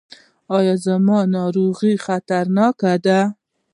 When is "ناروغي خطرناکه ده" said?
1.35-3.19